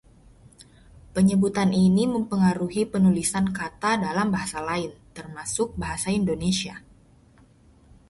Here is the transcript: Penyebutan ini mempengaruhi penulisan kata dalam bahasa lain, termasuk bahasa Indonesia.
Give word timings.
Penyebutan 1.15 1.71
ini 1.85 2.03
mempengaruhi 2.13 2.81
penulisan 2.93 3.45
kata 3.59 3.91
dalam 4.05 4.27
bahasa 4.35 4.57
lain, 4.69 4.91
termasuk 5.17 5.67
bahasa 5.81 6.09
Indonesia. 6.19 6.75